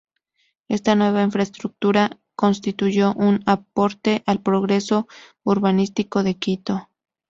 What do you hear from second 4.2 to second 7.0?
al progreso urbanístico de Quito.